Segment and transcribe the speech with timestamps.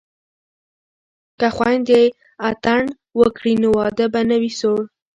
[1.39, 2.01] که خویندې
[2.49, 2.81] اتڼ
[3.19, 4.79] وکړي نو واده به نه وي سوړ.